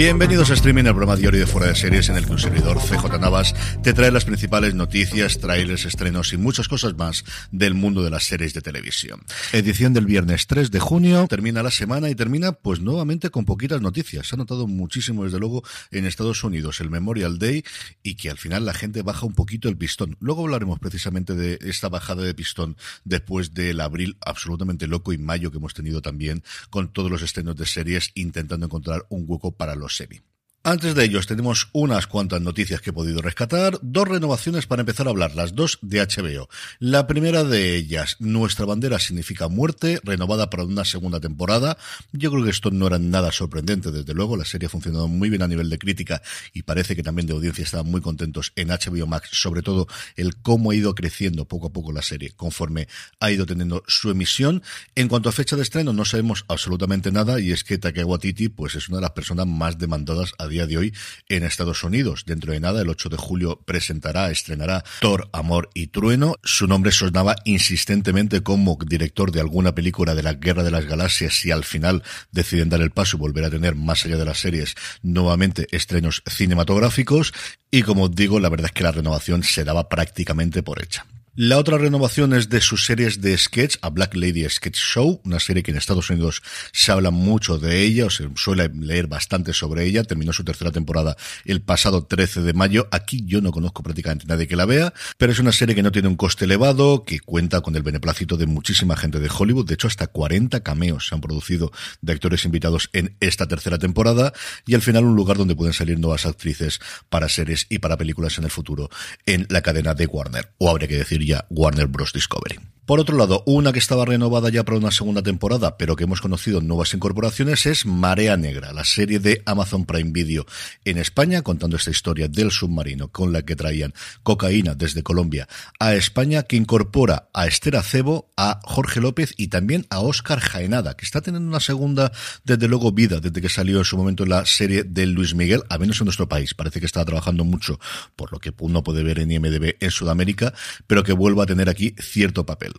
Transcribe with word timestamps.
Bienvenidos 0.00 0.50
a 0.50 0.54
Streaming, 0.54 0.84
el 0.84 0.94
programa 0.94 1.14
diario 1.14 1.40
de 1.40 1.46
Fuera 1.46 1.66
de 1.66 1.74
Series 1.74 2.08
en 2.08 2.16
el 2.16 2.24
que 2.24 2.32
un 2.32 2.38
servidor 2.38 2.78
CJ 2.78 3.20
Navas 3.20 3.54
te 3.82 3.92
trae 3.92 4.10
las 4.10 4.24
principales 4.24 4.74
noticias, 4.74 5.38
trailers, 5.40 5.84
estrenos 5.84 6.32
y 6.32 6.38
muchas 6.38 6.68
cosas 6.68 6.96
más 6.96 7.22
del 7.50 7.74
mundo 7.74 8.02
de 8.02 8.08
las 8.08 8.24
series 8.24 8.54
de 8.54 8.62
televisión. 8.62 9.20
Edición 9.52 9.92
del 9.92 10.06
viernes 10.06 10.46
3 10.46 10.70
de 10.70 10.80
junio, 10.80 11.26
termina 11.28 11.62
la 11.62 11.70
semana 11.70 12.08
y 12.08 12.14
termina 12.14 12.52
pues 12.52 12.80
nuevamente 12.80 13.28
con 13.28 13.44
poquitas 13.44 13.82
noticias. 13.82 14.26
Se 14.26 14.36
ha 14.36 14.38
notado 14.38 14.66
muchísimo 14.66 15.24
desde 15.24 15.38
luego 15.38 15.64
en 15.90 16.06
Estados 16.06 16.44
Unidos 16.44 16.80
el 16.80 16.88
Memorial 16.88 17.38
Day 17.38 17.62
y 18.02 18.14
que 18.14 18.30
al 18.30 18.38
final 18.38 18.64
la 18.64 18.72
gente 18.72 19.02
baja 19.02 19.26
un 19.26 19.34
poquito 19.34 19.68
el 19.68 19.76
pistón. 19.76 20.16
Luego 20.18 20.44
hablaremos 20.44 20.78
precisamente 20.78 21.34
de 21.34 21.58
esta 21.60 21.90
bajada 21.90 22.22
de 22.22 22.32
pistón 22.32 22.78
después 23.04 23.52
del 23.52 23.82
abril 23.82 24.16
absolutamente 24.22 24.86
loco 24.86 25.12
y 25.12 25.18
mayo 25.18 25.50
que 25.50 25.58
hemos 25.58 25.74
tenido 25.74 26.00
también 26.00 26.42
con 26.70 26.90
todos 26.90 27.10
los 27.10 27.20
estrenos 27.20 27.56
de 27.56 27.66
series 27.66 28.12
intentando 28.14 28.64
encontrar 28.64 29.04
un 29.10 29.26
hueco 29.28 29.52
para 29.52 29.74
los 29.74 29.89
semi. 29.90 30.20
Antes 30.62 30.94
de 30.94 31.04
ellos 31.04 31.26
tenemos 31.26 31.70
unas 31.72 32.06
cuantas 32.06 32.42
noticias 32.42 32.82
que 32.82 32.90
he 32.90 32.92
podido 32.92 33.22
rescatar, 33.22 33.78
dos 33.80 34.06
renovaciones 34.06 34.66
para 34.66 34.80
empezar 34.80 35.06
a 35.06 35.10
hablar, 35.10 35.34
las 35.34 35.54
dos 35.54 35.78
de 35.80 36.02
HBO. 36.02 36.50
La 36.78 37.06
primera 37.06 37.44
de 37.44 37.76
ellas, 37.76 38.16
Nuestra 38.18 38.66
bandera 38.66 38.98
significa 38.98 39.48
muerte, 39.48 40.00
renovada 40.04 40.50
para 40.50 40.64
una 40.64 40.84
segunda 40.84 41.18
temporada. 41.18 41.78
Yo 42.12 42.30
creo 42.30 42.44
que 42.44 42.50
esto 42.50 42.70
no 42.70 42.88
era 42.88 42.98
nada 42.98 43.32
sorprendente, 43.32 43.90
desde 43.90 44.12
luego, 44.12 44.36
la 44.36 44.44
serie 44.44 44.66
ha 44.66 44.68
funcionado 44.68 45.08
muy 45.08 45.30
bien 45.30 45.40
a 45.40 45.48
nivel 45.48 45.70
de 45.70 45.78
crítica 45.78 46.20
y 46.52 46.62
parece 46.62 46.94
que 46.94 47.02
también 47.02 47.26
de 47.26 47.32
audiencia 47.32 47.64
estaban 47.64 47.90
muy 47.90 48.02
contentos 48.02 48.52
en 48.54 48.68
HBO 48.68 49.06
Max, 49.06 49.30
sobre 49.32 49.62
todo 49.62 49.88
el 50.16 50.36
cómo 50.36 50.72
ha 50.72 50.74
ido 50.74 50.94
creciendo 50.94 51.46
poco 51.46 51.68
a 51.68 51.72
poco 51.72 51.90
la 51.90 52.02
serie 52.02 52.32
conforme 52.32 52.86
ha 53.18 53.30
ido 53.30 53.46
teniendo 53.46 53.82
su 53.88 54.10
emisión. 54.10 54.62
En 54.94 55.08
cuanto 55.08 55.30
a 55.30 55.32
fecha 55.32 55.56
de 55.56 55.62
estreno, 55.62 55.94
no 55.94 56.04
sabemos 56.04 56.44
absolutamente 56.48 57.10
nada 57.10 57.40
y 57.40 57.50
es 57.50 57.64
que 57.64 57.78
Taika 57.78 58.04
Waititi 58.04 58.50
pues 58.50 58.74
es 58.74 58.90
una 58.90 58.98
de 58.98 59.02
las 59.02 59.12
personas 59.12 59.46
más 59.46 59.78
demandadas 59.78 60.34
a 60.36 60.49
día 60.50 60.66
de 60.66 60.76
hoy 60.76 60.94
en 61.28 61.44
Estados 61.44 61.82
Unidos. 61.82 62.24
Dentro 62.26 62.52
de 62.52 62.60
nada, 62.60 62.82
el 62.82 62.90
8 62.90 63.08
de 63.08 63.16
julio 63.16 63.62
presentará, 63.64 64.30
estrenará 64.30 64.84
Thor, 65.00 65.30
Amor 65.32 65.70
y 65.72 65.86
Trueno. 65.86 66.36
Su 66.44 66.66
nombre 66.66 66.92
sonaba 66.92 67.36
insistentemente 67.44 68.42
como 68.42 68.78
director 68.86 69.32
de 69.32 69.40
alguna 69.40 69.74
película 69.74 70.14
de 70.14 70.22
la 70.22 70.34
Guerra 70.34 70.62
de 70.62 70.70
las 70.70 70.84
Galaxias 70.84 71.42
y 71.44 71.50
al 71.50 71.64
final 71.64 72.02
deciden 72.30 72.68
dar 72.68 72.82
el 72.82 72.90
paso 72.90 73.16
y 73.16 73.20
volver 73.20 73.44
a 73.44 73.50
tener, 73.50 73.74
más 73.74 74.04
allá 74.04 74.18
de 74.18 74.24
las 74.26 74.40
series, 74.40 74.74
nuevamente 75.02 75.66
estrenos 75.70 76.22
cinematográficos. 76.26 77.32
Y 77.70 77.82
como 77.82 78.08
digo, 78.08 78.40
la 78.40 78.48
verdad 78.48 78.66
es 78.66 78.72
que 78.72 78.82
la 78.82 78.92
renovación 78.92 79.42
se 79.42 79.64
daba 79.64 79.88
prácticamente 79.88 80.62
por 80.62 80.82
hecha. 80.82 81.06
La 81.42 81.56
otra 81.56 81.78
renovación 81.78 82.34
es 82.34 82.50
de 82.50 82.60
sus 82.60 82.84
series 82.84 83.22
de 83.22 83.38
sketch, 83.38 83.76
a 83.80 83.88
Black 83.88 84.14
Lady 84.14 84.46
Sketch 84.46 84.76
Show, 84.76 85.22
una 85.24 85.40
serie 85.40 85.62
que 85.62 85.70
en 85.70 85.78
Estados 85.78 86.10
Unidos 86.10 86.42
se 86.70 86.92
habla 86.92 87.10
mucho 87.10 87.56
de 87.56 87.80
ella, 87.80 88.04
o 88.04 88.10
se 88.10 88.28
suele 88.36 88.68
leer 88.68 89.06
bastante 89.06 89.54
sobre 89.54 89.86
ella. 89.86 90.04
Terminó 90.04 90.34
su 90.34 90.44
tercera 90.44 90.70
temporada 90.70 91.16
el 91.46 91.62
pasado 91.62 92.04
13 92.04 92.42
de 92.42 92.52
mayo. 92.52 92.88
Aquí 92.90 93.22
yo 93.24 93.40
no 93.40 93.52
conozco 93.52 93.82
prácticamente 93.82 94.26
nadie 94.26 94.46
que 94.46 94.54
la 94.54 94.66
vea, 94.66 94.92
pero 95.16 95.32
es 95.32 95.38
una 95.38 95.50
serie 95.50 95.74
que 95.74 95.82
no 95.82 95.90
tiene 95.90 96.08
un 96.08 96.16
coste 96.16 96.44
elevado, 96.44 97.04
que 97.04 97.20
cuenta 97.20 97.62
con 97.62 97.74
el 97.74 97.82
beneplácito 97.82 98.36
de 98.36 98.44
muchísima 98.44 98.94
gente 98.94 99.18
de 99.18 99.30
Hollywood. 99.34 99.66
De 99.66 99.72
hecho, 99.72 99.88
hasta 99.88 100.08
40 100.08 100.60
cameos 100.62 101.06
se 101.06 101.14
han 101.14 101.22
producido 101.22 101.72
de 102.02 102.12
actores 102.12 102.44
invitados 102.44 102.90
en 102.92 103.16
esta 103.20 103.48
tercera 103.48 103.78
temporada 103.78 104.34
y 104.66 104.74
al 104.74 104.82
final 104.82 105.06
un 105.06 105.16
lugar 105.16 105.38
donde 105.38 105.56
pueden 105.56 105.72
salir 105.72 105.98
nuevas 105.98 106.26
actrices 106.26 106.80
para 107.08 107.30
series 107.30 107.64
y 107.70 107.78
para 107.78 107.96
películas 107.96 108.36
en 108.36 108.44
el 108.44 108.50
futuro 108.50 108.90
en 109.24 109.46
la 109.48 109.62
cadena 109.62 109.94
de 109.94 110.04
Warner. 110.04 110.52
O 110.58 110.68
habría 110.68 110.86
que 110.86 110.98
decir 110.98 111.29
Warner 111.50 111.86
Bros. 111.86 112.12
Discovery. 112.12 112.58
Por 112.90 112.98
otro 112.98 113.16
lado, 113.16 113.44
una 113.46 113.72
que 113.72 113.78
estaba 113.78 114.04
renovada 114.04 114.48
ya 114.48 114.64
para 114.64 114.76
una 114.76 114.90
segunda 114.90 115.22
temporada, 115.22 115.76
pero 115.76 115.94
que 115.94 116.02
hemos 116.02 116.20
conocido 116.20 116.60
nuevas 116.60 116.92
incorporaciones, 116.92 117.64
es 117.66 117.86
Marea 117.86 118.36
Negra, 118.36 118.72
la 118.72 118.82
serie 118.82 119.20
de 119.20 119.42
Amazon 119.46 119.86
Prime 119.86 120.10
Video 120.10 120.44
en 120.84 120.98
España, 120.98 121.42
contando 121.42 121.76
esta 121.76 121.92
historia 121.92 122.26
del 122.26 122.50
submarino 122.50 123.06
con 123.06 123.32
la 123.32 123.42
que 123.42 123.54
traían 123.54 123.94
cocaína 124.24 124.74
desde 124.74 125.04
Colombia 125.04 125.46
a 125.78 125.94
España, 125.94 126.42
que 126.42 126.56
incorpora 126.56 127.28
a 127.32 127.46
Esther 127.46 127.76
Acebo, 127.76 128.32
a 128.36 128.58
Jorge 128.64 129.00
López 129.00 129.34
y 129.36 129.46
también 129.46 129.86
a 129.90 130.00
Óscar 130.00 130.40
Jaenada, 130.40 130.96
que 130.96 131.04
está 131.04 131.20
teniendo 131.20 131.48
una 131.48 131.60
segunda, 131.60 132.10
desde 132.42 132.66
luego, 132.66 132.90
vida 132.90 133.20
desde 133.20 133.40
que 133.40 133.48
salió 133.48 133.78
en 133.78 133.84
su 133.84 133.96
momento 133.96 134.26
la 134.26 134.44
serie 134.46 134.82
de 134.82 135.06
Luis 135.06 135.36
Miguel, 135.36 135.62
a 135.68 135.78
menos 135.78 136.00
en 136.00 136.06
nuestro 136.06 136.28
país. 136.28 136.54
Parece 136.54 136.80
que 136.80 136.86
está 136.86 137.04
trabajando 137.04 137.44
mucho, 137.44 137.78
por 138.16 138.32
lo 138.32 138.40
que 138.40 138.52
uno 138.58 138.82
puede 138.82 139.04
ver 139.04 139.20
en 139.20 139.30
IMDB 139.30 139.76
en 139.78 139.90
Sudamérica, 139.92 140.54
pero 140.88 141.04
que 141.04 141.12
vuelva 141.20 141.44
a 141.44 141.46
tener 141.46 141.68
aquí 141.68 141.94
cierto 141.98 142.46
papel. 142.46 142.72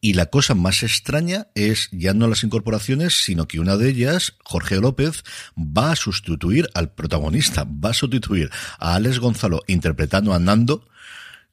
Y 0.00 0.14
la 0.14 0.26
cosa 0.26 0.54
más 0.54 0.82
extraña 0.82 1.48
es 1.54 1.88
ya 1.92 2.12
no 2.12 2.26
las 2.26 2.42
incorporaciones, 2.42 3.22
sino 3.22 3.46
que 3.46 3.60
una 3.60 3.76
de 3.76 3.88
ellas, 3.88 4.34
Jorge 4.44 4.76
López, 4.80 5.22
va 5.56 5.92
a 5.92 5.96
sustituir 5.96 6.68
al 6.74 6.92
protagonista, 6.92 7.64
va 7.64 7.90
a 7.90 7.94
sustituir 7.94 8.50
a 8.78 8.94
Alex 8.94 9.20
Gonzalo 9.20 9.62
interpretando 9.68 10.34
a 10.34 10.40
Nando, 10.40 10.88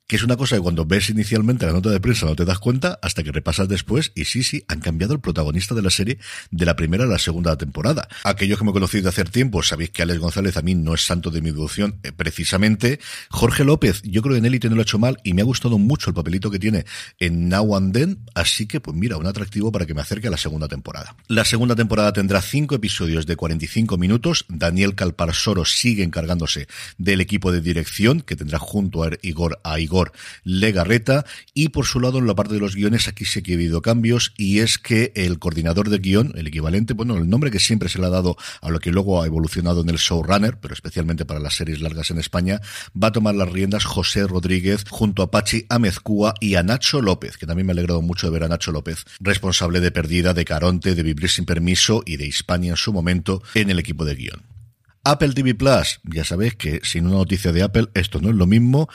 que 0.10 0.16
es 0.16 0.24
una 0.24 0.38
cosa 0.38 0.56
que 0.56 0.64
cuando 0.64 0.86
ves 0.86 1.12
inicialmente 1.12 1.68
la 1.68 1.72
nota 1.72 1.92
de 1.92 2.00
prensa 2.00 2.26
no 2.26 2.36
te 2.36 2.44
das 2.44 2.58
cuenta 2.58 2.98
hasta 3.04 3.22
que 3.22 3.32
repasas 3.32 3.70
después 3.70 4.12
y 4.16 4.26
sí, 4.26 4.42
sí, 4.42 4.66
han 4.68 4.80
cambiado 4.80 5.14
el 5.14 5.20
protagonista 5.20 5.76
de 5.76 5.84
la 5.84 5.92
serie 5.92 6.18
de 6.50 6.66
la 6.66 6.76
primera 6.76 7.04
a 7.04 7.08
la 7.08 7.20
segunda 7.20 7.56
temporada. 7.58 8.08
Aquellos 8.24 8.58
que 8.58 8.66
me 8.66 8.72
conocido 8.72 9.04
de 9.04 9.10
hace 9.10 9.24
tiempo 9.26 9.62
sabéis 9.62 9.92
que 9.92 10.02
Alex 10.02 10.20
González 10.20 10.58
a 10.58 10.64
mí 10.64 10.74
no 10.74 10.96
es 10.96 11.06
santo 11.06 11.30
de 11.30 11.42
mi 11.42 11.52
devoción 11.52 12.00
eh, 12.02 12.12
precisamente. 12.12 13.00
Jorge 13.30 13.64
López, 13.64 14.02
yo 14.02 14.24
creo 14.24 14.34
que 14.34 14.40
en 14.40 14.48
Elite 14.48 14.68
no 14.68 14.78
lo 14.78 14.82
hecho 14.82 14.98
mal 14.98 15.20
y 15.24 15.36
me 15.36 15.44
ha 15.44 15.46
gustado 15.46 15.78
mucho 15.78 16.10
el 16.10 16.16
papelito 16.16 16.50
que 16.50 16.58
tiene 16.58 16.86
en 17.20 17.48
Now 17.48 17.76
and 17.76 17.94
Then, 17.94 18.20
así 18.34 18.66
que 18.66 18.80
pues 18.80 18.98
mira, 18.98 19.16
un 19.18 19.28
atractivo 19.28 19.72
para 19.72 19.86
que 19.86 19.94
me 19.94 20.02
acerque 20.02 20.28
a 20.28 20.32
la 20.32 20.38
segunda 20.38 20.68
temporada. 20.68 21.16
La 21.28 21.46
segunda 21.46 21.76
temporada 21.76 22.14
tendrá 22.14 22.42
cinco 22.42 22.74
episodios 22.74 23.28
de 23.28 23.36
45 23.36 23.96
minutos. 24.00 24.46
Daniel 24.50 24.96
Calparsoro 24.96 25.66
sigue 25.66 26.02
encargándose 26.02 26.68
del 26.98 27.22
equipo 27.22 27.52
de 27.52 27.62
dirección 27.62 28.22
que 28.22 28.36
tendrá 28.36 28.58
junto 28.58 29.04
a 29.04 29.12
Igor, 29.22 29.60
a 29.64 29.80
Igor 29.80 29.99
Legarreta. 30.44 31.26
Y 31.54 31.70
por 31.70 31.86
su 31.86 32.00
lado, 32.00 32.20
en 32.20 32.28
la 32.28 32.36
parte 32.36 32.54
de 32.54 32.60
los 32.60 32.76
guiones, 32.76 33.08
aquí 33.08 33.26
sí 33.26 33.42
que 33.42 33.54
ha 33.54 33.56
habido 33.56 33.82
cambios 33.82 34.34
y 34.38 34.60
es 34.60 34.78
que 34.78 35.12
el 35.16 35.40
coordinador 35.40 35.90
de 35.90 36.00
guion, 36.00 36.34
el 36.36 36.48
equivalente, 36.48 36.94
bueno, 36.94 37.18
el 37.18 37.30
nombre 37.30 37.52
que 37.52 37.60
siempre 37.60 37.90
se 37.90 38.00
le 38.00 38.06
ha 38.08 38.10
dado 38.10 38.38
a 38.62 38.70
lo 38.70 38.80
que 38.80 38.92
luego 38.92 39.22
ha 39.22 39.26
evolucionado 39.26 39.82
en 39.82 39.90
el 39.90 39.98
showrunner, 39.98 40.58
pero 40.60 40.74
especialmente 40.74 41.26
para 41.26 41.40
las 41.40 41.56
series 41.56 41.82
largas 41.82 42.12
en 42.12 42.20
España, 42.20 42.62
va 43.02 43.10
a 43.10 43.12
tomar 43.12 43.36
las 43.36 43.52
riendas 43.52 43.86
José 43.86 44.26
Rodríguez 44.28 44.86
junto 44.90 45.24
a 45.24 45.32
Pachi 45.32 45.66
Amezcúa 45.70 46.34
y 46.40 46.56
a 46.56 46.64
Nacho 46.64 47.02
López, 47.02 47.38
que 47.38 47.46
también 47.46 47.68
me 47.68 47.72
ha 47.72 47.76
alegrado 47.76 48.02
mucho 48.02 48.28
de 48.28 48.34
ver 48.34 48.44
a 48.44 48.48
Nacho 48.48 48.72
López, 48.72 49.06
responsable 49.20 49.80
de 49.80 49.92
Perdida, 49.92 50.34
de 50.34 50.46
Caronte, 50.46 50.96
de 50.96 51.04
Vivir 51.04 51.30
sin 51.30 51.46
Permiso 51.46 52.04
y 52.06 52.18
de 52.18 52.28
Hispania 52.28 52.72
en 52.72 52.78
su 52.78 52.94
momento 52.94 53.42
en 53.54 53.70
el 53.70 53.80
equipo 53.80 54.06
de 54.06 54.16
guion. 54.16 54.44
Apple 55.04 55.34
TV 55.34 55.56
Plus, 55.56 56.02
ya 56.04 56.24
sabéis 56.26 56.56
que 56.56 56.82
sin 56.84 57.08
una 57.08 57.16
noticia 57.16 57.52
de 57.52 57.64
Apple 57.64 57.88
esto 57.94 58.20
no 58.20 58.30
es 58.30 58.36
lo 58.36 58.46
mismo 58.46 58.90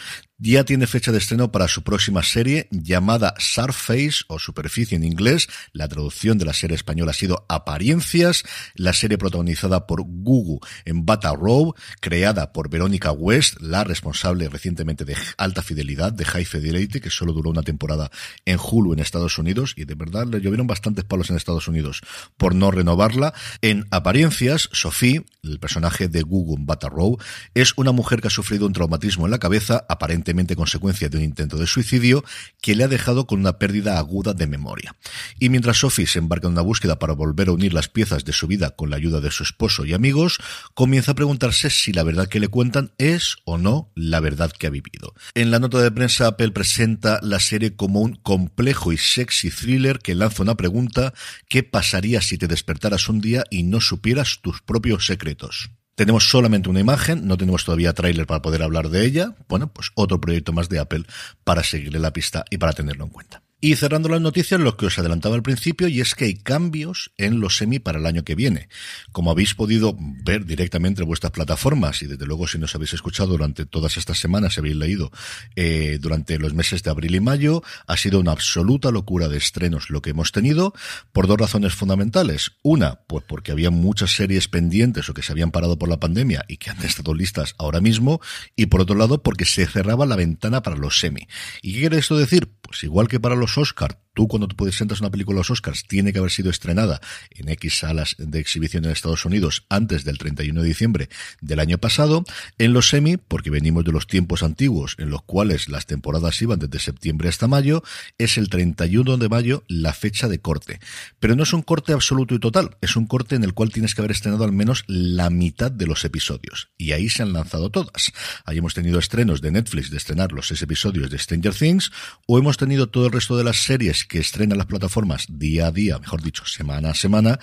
ya 0.50 0.64
tiene 0.64 0.86
fecha 0.86 1.10
de 1.10 1.16
estreno 1.16 1.50
para 1.50 1.68
su 1.68 1.82
próxima 1.82 2.22
serie 2.22 2.68
llamada 2.70 3.32
Surface 3.38 4.24
o 4.28 4.38
Superficie 4.38 4.94
en 4.94 5.02
inglés. 5.02 5.48
La 5.72 5.88
traducción 5.88 6.36
de 6.36 6.44
la 6.44 6.52
serie 6.52 6.74
española 6.74 7.12
ha 7.12 7.14
sido 7.14 7.46
Apariencias, 7.48 8.44
la 8.74 8.92
serie 8.92 9.16
protagonizada 9.16 9.86
por 9.86 10.02
Gugu 10.02 10.60
en 10.84 11.06
Bata 11.06 11.32
Row, 11.32 11.74
creada 12.00 12.52
por 12.52 12.68
Verónica 12.68 13.10
West, 13.10 13.58
la 13.60 13.84
responsable 13.84 14.50
recientemente 14.50 15.06
de 15.06 15.16
Alta 15.38 15.62
Fidelidad, 15.62 16.12
de 16.12 16.26
High 16.26 16.44
Fidelity, 16.44 17.00
que 17.00 17.08
solo 17.08 17.32
duró 17.32 17.48
una 17.48 17.62
temporada 17.62 18.10
en 18.44 18.58
Hulu 18.58 18.92
en 18.92 18.98
Estados 18.98 19.38
Unidos 19.38 19.72
y 19.78 19.86
de 19.86 19.94
verdad 19.94 20.26
le 20.26 20.42
llovieron 20.42 20.66
bastantes 20.66 21.06
palos 21.06 21.30
en 21.30 21.36
Estados 21.36 21.68
Unidos 21.68 22.02
por 22.36 22.54
no 22.54 22.70
renovarla. 22.70 23.32
En 23.62 23.86
Apariencias, 23.90 24.68
Sophie, 24.72 25.24
el 25.42 25.58
personaje 25.58 26.08
de 26.08 26.20
Gugu 26.20 26.56
en 26.56 26.66
Bata 26.66 26.90
Row, 26.90 27.16
es 27.54 27.72
una 27.78 27.92
mujer 27.92 28.20
que 28.20 28.28
ha 28.28 28.30
sufrido 28.30 28.66
un 28.66 28.74
traumatismo 28.74 29.24
en 29.24 29.30
la 29.30 29.38
cabeza, 29.38 29.86
aparentemente 29.88 30.33
consecuencia 30.56 31.08
de 31.08 31.18
un 31.18 31.24
intento 31.24 31.56
de 31.56 31.66
suicidio 31.66 32.24
que 32.60 32.74
le 32.74 32.84
ha 32.84 32.88
dejado 32.88 33.26
con 33.26 33.40
una 33.40 33.58
pérdida 33.58 33.98
aguda 33.98 34.34
de 34.34 34.46
memoria. 34.46 34.94
Y 35.38 35.48
mientras 35.48 35.78
Sophie 35.78 36.06
se 36.06 36.18
embarca 36.18 36.46
en 36.46 36.52
una 36.52 36.62
búsqueda 36.62 36.98
para 36.98 37.14
volver 37.14 37.48
a 37.48 37.52
unir 37.52 37.72
las 37.72 37.88
piezas 37.88 38.24
de 38.24 38.32
su 38.32 38.46
vida 38.46 38.70
con 38.70 38.90
la 38.90 38.96
ayuda 38.96 39.20
de 39.20 39.30
su 39.30 39.42
esposo 39.42 39.84
y 39.84 39.94
amigos, 39.94 40.38
comienza 40.74 41.12
a 41.12 41.14
preguntarse 41.14 41.70
si 41.70 41.92
la 41.92 42.02
verdad 42.02 42.28
que 42.28 42.40
le 42.40 42.48
cuentan 42.48 42.92
es 42.98 43.36
o 43.44 43.58
no 43.58 43.90
la 43.94 44.20
verdad 44.20 44.50
que 44.50 44.66
ha 44.66 44.70
vivido. 44.70 45.14
En 45.34 45.50
la 45.50 45.58
nota 45.58 45.80
de 45.80 45.90
prensa, 45.90 46.26
Apple 46.26 46.50
presenta 46.50 47.20
la 47.22 47.40
serie 47.40 47.76
como 47.76 48.00
un 48.00 48.16
complejo 48.16 48.92
y 48.92 48.98
sexy 48.98 49.50
thriller 49.50 49.98
que 49.98 50.14
lanza 50.14 50.42
una 50.42 50.56
pregunta 50.56 51.14
¿qué 51.48 51.62
pasaría 51.62 52.20
si 52.20 52.38
te 52.38 52.48
despertaras 52.48 53.08
un 53.08 53.20
día 53.20 53.44
y 53.50 53.62
no 53.62 53.80
supieras 53.80 54.40
tus 54.42 54.60
propios 54.62 55.06
secretos? 55.06 55.70
Tenemos 55.94 56.28
solamente 56.28 56.68
una 56.68 56.80
imagen, 56.80 57.26
no 57.26 57.36
tenemos 57.36 57.64
todavía 57.64 57.92
tráiler 57.92 58.26
para 58.26 58.42
poder 58.42 58.62
hablar 58.62 58.88
de 58.88 59.04
ella. 59.04 59.36
Bueno, 59.48 59.72
pues 59.72 59.90
otro 59.94 60.20
proyecto 60.20 60.52
más 60.52 60.68
de 60.68 60.80
Apple 60.80 61.04
para 61.44 61.62
seguirle 61.62 62.00
la 62.00 62.12
pista 62.12 62.44
y 62.50 62.58
para 62.58 62.72
tenerlo 62.72 63.04
en 63.04 63.10
cuenta. 63.10 63.43
Y 63.64 63.76
cerrando 63.76 64.10
las 64.10 64.20
noticias, 64.20 64.60
lo 64.60 64.76
que 64.76 64.84
os 64.84 64.98
adelantaba 64.98 65.36
al 65.36 65.42
principio, 65.42 65.88
y 65.88 66.02
es 66.02 66.14
que 66.14 66.26
hay 66.26 66.34
cambios 66.34 67.12
en 67.16 67.40
los 67.40 67.56
semi 67.56 67.78
para 67.78 67.98
el 67.98 68.04
año 68.04 68.22
que 68.22 68.34
viene. 68.34 68.68
Como 69.10 69.30
habéis 69.30 69.54
podido 69.54 69.96
ver 69.98 70.44
directamente 70.44 71.00
en 71.00 71.08
vuestras 71.08 71.32
plataformas, 71.32 72.02
y 72.02 72.06
desde 72.06 72.26
luego 72.26 72.46
si 72.46 72.58
nos 72.58 72.74
habéis 72.74 72.92
escuchado 72.92 73.30
durante 73.30 73.64
todas 73.64 73.96
estas 73.96 74.18
semanas, 74.18 74.52
si 74.52 74.60
habéis 74.60 74.76
leído 74.76 75.10
eh, 75.56 75.96
durante 75.98 76.38
los 76.38 76.52
meses 76.52 76.82
de 76.82 76.90
abril 76.90 77.14
y 77.14 77.20
mayo, 77.20 77.62
ha 77.86 77.96
sido 77.96 78.20
una 78.20 78.32
absoluta 78.32 78.90
locura 78.90 79.28
de 79.28 79.38
estrenos 79.38 79.88
lo 79.88 80.02
que 80.02 80.10
hemos 80.10 80.30
tenido, 80.30 80.74
por 81.14 81.26
dos 81.26 81.38
razones 81.38 81.72
fundamentales. 81.72 82.52
Una, 82.62 82.96
pues 83.06 83.24
porque 83.26 83.50
había 83.50 83.70
muchas 83.70 84.14
series 84.14 84.46
pendientes 84.46 85.08
o 85.08 85.14
que 85.14 85.22
se 85.22 85.32
habían 85.32 85.52
parado 85.52 85.78
por 85.78 85.88
la 85.88 85.98
pandemia 86.00 86.44
y 86.48 86.58
que 86.58 86.68
han 86.68 86.84
estado 86.84 87.14
listas 87.14 87.54
ahora 87.56 87.80
mismo, 87.80 88.20
y 88.56 88.66
por 88.66 88.82
otro 88.82 88.94
lado, 88.94 89.22
porque 89.22 89.46
se 89.46 89.66
cerraba 89.66 90.04
la 90.04 90.16
ventana 90.16 90.62
para 90.62 90.76
los 90.76 91.00
semi. 91.00 91.28
¿Y 91.62 91.72
qué 91.72 91.80
quiere 91.80 91.96
esto 91.96 92.18
decir? 92.18 92.52
Pues 92.60 92.84
igual 92.84 93.08
que 93.08 93.20
para 93.20 93.36
los 93.36 93.53
Oscar, 93.56 93.96
tú 94.14 94.28
cuando 94.28 94.48
te 94.48 94.54
presentas 94.54 95.00
una 95.00 95.10
película 95.10 95.36
a 95.36 95.40
los 95.40 95.50
Oscars 95.50 95.84
tiene 95.86 96.12
que 96.12 96.18
haber 96.18 96.30
sido 96.30 96.50
estrenada 96.50 97.00
en 97.30 97.48
X 97.48 97.78
salas 97.80 98.16
de 98.18 98.38
exhibición 98.38 98.84
en 98.84 98.92
Estados 98.92 99.24
Unidos 99.24 99.66
antes 99.68 100.04
del 100.04 100.18
31 100.18 100.62
de 100.62 100.68
diciembre 100.68 101.08
del 101.40 101.60
año 101.60 101.78
pasado. 101.78 102.24
En 102.58 102.72
los 102.72 102.88
semi, 102.88 103.16
porque 103.16 103.50
venimos 103.50 103.84
de 103.84 103.92
los 103.92 104.06
tiempos 104.06 104.42
antiguos 104.42 104.96
en 104.98 105.10
los 105.10 105.22
cuales 105.22 105.68
las 105.68 105.86
temporadas 105.86 106.40
iban 106.40 106.58
desde 106.58 106.78
septiembre 106.78 107.28
hasta 107.28 107.48
mayo, 107.48 107.82
es 108.18 108.38
el 108.38 108.48
31 108.48 109.16
de 109.18 109.28
mayo 109.28 109.64
la 109.68 109.92
fecha 109.92 110.28
de 110.28 110.40
corte. 110.40 110.80
Pero 111.18 111.36
no 111.36 111.42
es 111.42 111.52
un 111.52 111.62
corte 111.62 111.92
absoluto 111.92 112.34
y 112.34 112.38
total, 112.38 112.76
es 112.80 112.96
un 112.96 113.06
corte 113.06 113.34
en 113.34 113.44
el 113.44 113.54
cual 113.54 113.70
tienes 113.70 113.94
que 113.94 114.00
haber 114.00 114.12
estrenado 114.12 114.44
al 114.44 114.52
menos 114.52 114.84
la 114.86 115.30
mitad 115.30 115.70
de 115.70 115.86
los 115.86 116.04
episodios. 116.04 116.68
Y 116.78 116.92
ahí 116.92 117.08
se 117.08 117.22
han 117.22 117.32
lanzado 117.32 117.70
todas. 117.70 118.12
Ahí 118.44 118.58
hemos 118.58 118.74
tenido 118.74 118.98
estrenos 118.98 119.40
de 119.40 119.50
Netflix 119.50 119.90
de 119.90 119.96
estrenar 119.96 120.32
los 120.32 120.48
seis 120.48 120.62
episodios 120.62 121.10
de 121.10 121.18
Stranger 121.18 121.54
Things, 121.54 121.90
o 122.26 122.38
hemos 122.38 122.56
tenido 122.56 122.88
todo 122.88 123.06
el 123.06 123.12
resto 123.12 123.36
de 123.36 123.44
las 123.44 123.56
series 123.56 124.03
que 124.06 124.18
estrenan 124.18 124.58
las 124.58 124.66
plataformas 124.66 125.26
día 125.28 125.66
a 125.66 125.70
día, 125.70 125.98
mejor 125.98 126.22
dicho, 126.22 126.44
semana 126.46 126.90
a 126.90 126.94
semana, 126.94 127.38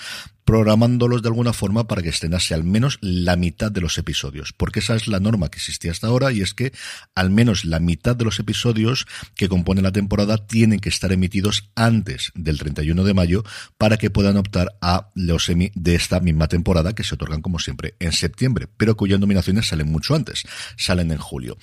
programándolos 0.45 1.21
de 1.21 1.29
alguna 1.29 1.53
forma 1.53 1.87
para 1.87 2.01
que 2.01 2.09
estrenase 2.09 2.53
al 2.53 2.63
menos 2.63 2.97
la 3.01 3.35
mitad 3.35 3.71
de 3.71 3.81
los 3.81 3.97
episodios, 3.97 4.53
porque 4.53 4.79
esa 4.79 4.95
es 4.95 5.07
la 5.07 5.19
norma 5.19 5.49
que 5.49 5.57
existía 5.57 5.91
hasta 5.91 6.07
ahora 6.07 6.31
y 6.31 6.41
es 6.41 6.53
que 6.53 6.73
al 7.15 7.29
menos 7.29 7.65
la 7.65 7.79
mitad 7.79 8.15
de 8.15 8.25
los 8.25 8.39
episodios 8.39 9.05
que 9.35 9.49
componen 9.49 9.83
la 9.83 9.91
temporada 9.91 10.37
tienen 10.45 10.79
que 10.79 10.89
estar 10.89 11.11
emitidos 11.11 11.71
antes 11.75 12.31
del 12.35 12.57
31 12.59 13.03
de 13.03 13.13
mayo 13.13 13.43
para 13.77 13.97
que 13.97 14.09
puedan 14.09 14.37
optar 14.37 14.77
a 14.81 15.09
los 15.15 15.49
Emmy 15.49 15.71
de 15.75 15.95
esta 15.95 16.19
misma 16.19 16.47
temporada 16.47 16.93
que 16.93 17.03
se 17.03 17.15
otorgan 17.15 17.41
como 17.41 17.59
siempre 17.59 17.95
en 17.99 18.11
septiembre, 18.11 18.67
pero 18.77 18.95
cuyas 18.95 19.19
nominaciones 19.19 19.67
salen 19.67 19.91
mucho 19.91 20.15
antes, 20.15 20.43
salen 20.77 21.11
en 21.11 21.17
julio. 21.17 21.57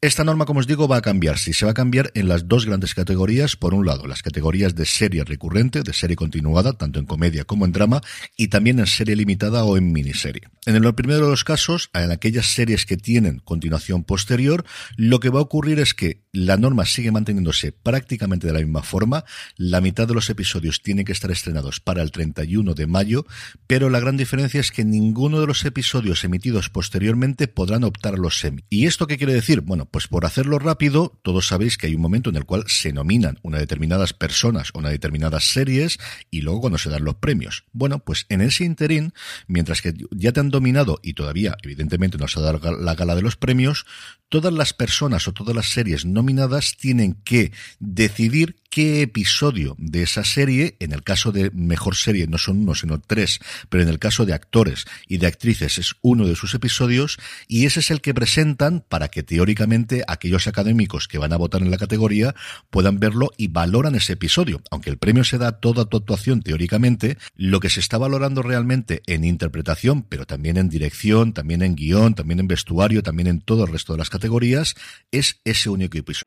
Esta 0.00 0.24
norma, 0.24 0.44
como 0.44 0.60
os 0.60 0.66
digo, 0.66 0.88
va 0.88 0.98
a 0.98 1.02
cambiar, 1.02 1.38
si 1.38 1.52
se 1.52 1.64
va 1.64 1.72
a 1.72 1.74
cambiar 1.74 2.10
en 2.14 2.28
las 2.28 2.48
dos 2.48 2.66
grandes 2.66 2.94
categorías, 2.94 3.56
por 3.56 3.74
un 3.74 3.86
lado 3.86 4.06
las 4.06 4.22
categorías 4.22 4.74
de 4.74 4.86
serie 4.86 5.24
recurrente, 5.24 5.82
de 5.82 5.92
serie 5.92 6.16
continuada, 6.16 6.72
tanto 6.72 6.98
en 6.98 7.06
comedia 7.06 7.44
como 7.44 7.64
en 7.64 7.72
drama, 7.72 8.00
y 8.36 8.48
también 8.48 8.78
en 8.78 8.86
serie 8.86 9.16
limitada 9.16 9.64
o 9.64 9.76
en 9.76 9.92
miniserie. 9.92 10.42
En 10.66 10.76
el 10.76 10.94
primero 10.94 11.24
de 11.24 11.30
los 11.30 11.44
casos, 11.44 11.90
en 11.92 12.10
aquellas 12.10 12.46
series 12.46 12.86
que 12.86 12.96
tienen 12.96 13.40
continuación 13.40 14.04
posterior, 14.04 14.64
lo 14.96 15.20
que 15.20 15.28
va 15.28 15.40
a 15.40 15.42
ocurrir 15.42 15.78
es 15.78 15.92
que 15.92 16.24
la 16.32 16.56
norma 16.56 16.86
sigue 16.86 17.12
manteniéndose 17.12 17.72
prácticamente 17.72 18.46
de 18.46 18.54
la 18.54 18.60
misma 18.60 18.82
forma, 18.82 19.24
la 19.56 19.80
mitad 19.80 20.08
de 20.08 20.14
los 20.14 20.30
episodios 20.30 20.82
tienen 20.82 21.04
que 21.04 21.12
estar 21.12 21.30
estrenados 21.30 21.80
para 21.80 22.02
el 22.02 22.10
31 22.10 22.74
de 22.74 22.86
mayo, 22.86 23.26
pero 23.66 23.90
la 23.90 24.00
gran 24.00 24.16
diferencia 24.16 24.60
es 24.60 24.72
que 24.72 24.84
ninguno 24.84 25.40
de 25.40 25.46
los 25.46 25.64
episodios 25.64 26.24
emitidos 26.24 26.70
posteriormente 26.70 27.46
podrán 27.46 27.84
optar 27.84 28.14
a 28.14 28.18
los 28.18 28.38
semi. 28.38 28.64
¿Y 28.70 28.86
esto 28.86 29.06
qué 29.06 29.18
quiere 29.18 29.34
decir? 29.34 29.60
Bueno, 29.60 29.86
pues 29.86 30.08
por 30.08 30.24
hacerlo 30.24 30.58
rápido, 30.58 31.18
todos 31.22 31.46
sabéis 31.46 31.76
que 31.76 31.88
hay 31.88 31.94
un 31.94 32.02
momento 32.02 32.30
en 32.30 32.36
el 32.36 32.44
cual 32.44 32.64
se 32.66 32.92
nominan 32.92 33.38
una 33.42 33.58
determinadas 33.58 34.12
personas 34.12 34.70
o 34.72 34.78
una 34.78 34.88
determinadas 34.88 35.44
series 35.44 35.98
y 36.30 36.40
luego 36.40 36.62
cuando 36.62 36.78
se 36.78 36.90
dan 36.90 37.04
los 37.04 37.16
premios. 37.16 37.64
Bueno, 37.72 37.98
pues 37.98 38.13
pues 38.14 38.26
en 38.28 38.42
ese 38.42 38.62
interín, 38.62 39.12
mientras 39.48 39.82
que 39.82 39.92
ya 40.12 40.30
te 40.30 40.38
han 40.38 40.50
dominado 40.50 41.00
y 41.02 41.14
todavía, 41.14 41.56
evidentemente, 41.64 42.16
no 42.16 42.28
se 42.28 42.38
ha 42.38 42.42
dado 42.42 42.60
la 42.80 42.94
gala 42.94 43.16
de 43.16 43.22
los 43.22 43.34
premios, 43.34 43.86
todas 44.28 44.52
las 44.52 44.72
personas 44.72 45.26
o 45.26 45.32
todas 45.32 45.56
las 45.56 45.66
series 45.66 46.04
nominadas 46.04 46.76
tienen 46.76 47.14
que 47.24 47.50
decidir 47.80 48.54
qué 48.74 49.02
episodio 49.02 49.76
de 49.78 50.02
esa 50.02 50.24
serie, 50.24 50.76
en 50.80 50.90
el 50.90 51.04
caso 51.04 51.30
de 51.30 51.52
mejor 51.52 51.94
serie 51.94 52.26
no 52.26 52.38
son 52.38 52.62
uno 52.62 52.74
sino 52.74 53.00
tres, 53.00 53.38
pero 53.68 53.84
en 53.84 53.88
el 53.88 54.00
caso 54.00 54.26
de 54.26 54.34
actores 54.34 54.84
y 55.06 55.18
de 55.18 55.28
actrices 55.28 55.78
es 55.78 55.94
uno 56.02 56.26
de 56.26 56.34
sus 56.34 56.54
episodios 56.54 57.18
y 57.46 57.66
ese 57.66 57.78
es 57.78 57.92
el 57.92 58.00
que 58.00 58.14
presentan 58.14 58.84
para 58.88 59.06
que 59.06 59.22
teóricamente 59.22 60.02
aquellos 60.08 60.48
académicos 60.48 61.06
que 61.06 61.18
van 61.18 61.32
a 61.32 61.36
votar 61.36 61.62
en 61.62 61.70
la 61.70 61.76
categoría 61.76 62.34
puedan 62.68 62.98
verlo 62.98 63.30
y 63.36 63.46
valoran 63.46 63.94
ese 63.94 64.14
episodio. 64.14 64.60
Aunque 64.72 64.90
el 64.90 64.98
premio 64.98 65.22
se 65.22 65.38
da 65.38 65.46
a 65.46 65.60
toda 65.60 65.84
tu 65.84 65.96
actuación 65.96 66.42
teóricamente, 66.42 67.16
lo 67.36 67.60
que 67.60 67.70
se 67.70 67.78
está 67.78 67.96
valorando 67.96 68.42
realmente 68.42 69.02
en 69.06 69.22
interpretación, 69.22 70.02
pero 70.02 70.26
también 70.26 70.56
en 70.56 70.68
dirección, 70.68 71.32
también 71.32 71.62
en 71.62 71.76
guion, 71.76 72.16
también 72.16 72.40
en 72.40 72.48
vestuario, 72.48 73.04
también 73.04 73.28
en 73.28 73.40
todo 73.40 73.66
el 73.66 73.70
resto 73.70 73.92
de 73.92 73.98
las 73.98 74.10
categorías, 74.10 74.74
es 75.12 75.40
ese 75.44 75.70
único 75.70 75.96
episodio. 75.96 76.26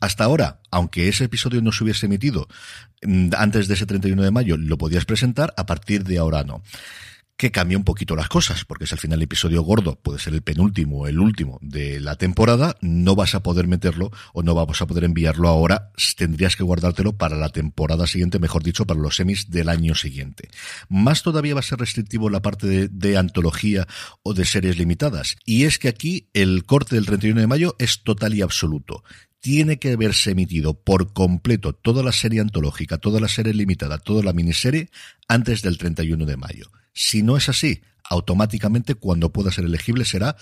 Hasta 0.00 0.24
ahora, 0.24 0.60
aunque 0.70 1.08
ese 1.08 1.24
episodio 1.24 1.60
no 1.60 1.70
se 1.70 1.84
hubiese 1.84 2.06
emitido 2.06 2.48
mm, 3.02 3.30
antes 3.36 3.68
de 3.68 3.74
ese 3.74 3.84
31 3.86 4.22
de 4.22 4.30
mayo, 4.30 4.56
lo 4.56 4.78
podías 4.78 5.04
presentar, 5.04 5.52
a 5.56 5.66
partir 5.66 6.04
de 6.04 6.18
ahora 6.18 6.42
no. 6.42 6.62
que 7.36 7.50
cambia 7.50 7.76
un 7.76 7.84
poquito 7.84 8.16
las 8.16 8.28
cosas, 8.28 8.64
porque 8.64 8.84
es 8.84 8.92
al 8.92 8.98
final 8.98 9.18
el 9.18 9.24
episodio 9.24 9.62
gordo, 9.62 10.00
puede 10.00 10.18
ser 10.18 10.32
el 10.32 10.40
penúltimo, 10.40 11.06
el 11.06 11.20
último 11.20 11.58
de 11.60 12.00
la 12.00 12.16
temporada, 12.16 12.76
no 12.80 13.14
vas 13.14 13.34
a 13.34 13.42
poder 13.42 13.66
meterlo 13.66 14.10
o 14.32 14.42
no 14.42 14.54
vamos 14.54 14.80
a 14.80 14.86
poder 14.86 15.04
enviarlo 15.04 15.48
ahora, 15.48 15.90
tendrías 16.16 16.56
que 16.56 16.62
guardártelo 16.62 17.18
para 17.18 17.36
la 17.36 17.50
temporada 17.50 18.06
siguiente, 18.06 18.38
mejor 18.38 18.62
dicho, 18.62 18.86
para 18.86 19.00
los 19.00 19.16
semis 19.16 19.50
del 19.50 19.68
año 19.68 19.94
siguiente. 19.94 20.48
Más 20.88 21.22
todavía 21.22 21.52
va 21.52 21.60
a 21.60 21.62
ser 21.62 21.78
restrictivo 21.78 22.30
la 22.30 22.40
parte 22.40 22.66
de, 22.66 22.88
de 22.88 23.18
antología 23.18 23.86
o 24.22 24.32
de 24.32 24.46
series 24.46 24.78
limitadas, 24.78 25.36
y 25.44 25.64
es 25.64 25.78
que 25.78 25.88
aquí 25.88 26.30
el 26.32 26.64
corte 26.64 26.94
del 26.94 27.04
31 27.04 27.42
de 27.42 27.46
mayo 27.46 27.76
es 27.78 28.02
total 28.02 28.32
y 28.32 28.40
absoluto 28.40 29.04
tiene 29.46 29.78
que 29.78 29.92
haberse 29.92 30.32
emitido 30.32 30.74
por 30.74 31.12
completo 31.12 31.72
toda 31.72 32.02
la 32.02 32.10
serie 32.10 32.40
antológica, 32.40 32.98
toda 32.98 33.20
la 33.20 33.28
serie 33.28 33.54
limitada, 33.54 33.98
toda 33.98 34.24
la 34.24 34.32
miniserie 34.32 34.90
antes 35.28 35.62
del 35.62 35.78
31 35.78 36.26
de 36.26 36.36
mayo. 36.36 36.72
Si 36.92 37.22
no 37.22 37.36
es 37.36 37.48
así, 37.48 37.80
automáticamente 38.10 38.94
cuando 38.94 39.32
pueda 39.32 39.50
ser 39.50 39.64
elegible 39.64 40.04
será 40.04 40.36